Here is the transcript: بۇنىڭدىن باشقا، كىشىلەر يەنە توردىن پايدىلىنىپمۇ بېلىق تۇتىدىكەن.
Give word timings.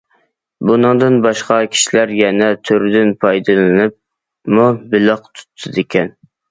بۇنىڭدىن 0.69 1.17
باشقا، 1.25 1.59
كىشىلەر 1.75 2.13
يەنە 2.21 2.49
توردىن 2.71 3.15
پايدىلىنىپمۇ 3.27 4.69
بېلىق 4.97 5.31
تۇتىدىكەن. 5.39 6.15